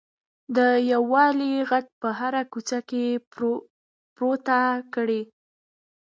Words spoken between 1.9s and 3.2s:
په هره کوڅه کې